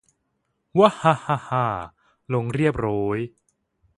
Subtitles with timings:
[0.79, 1.67] วะฮะฮะฮ่า
[2.33, 3.19] ลง เรียบโร้ย